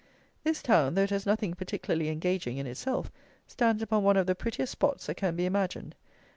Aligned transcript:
This 0.43 0.63
town, 0.63 0.95
though 0.95 1.03
it 1.03 1.11
has 1.11 1.27
nothing 1.27 1.53
particularly 1.53 2.09
engaging 2.09 2.57
in 2.57 2.65
itself, 2.65 3.11
stands 3.45 3.83
upon 3.83 4.03
one 4.03 4.17
of 4.17 4.25
the 4.25 4.33
prettiest 4.33 4.71
spots 4.71 5.05
that 5.05 5.17
can 5.17 5.35
be 5.35 5.45
imagined. 5.45 5.93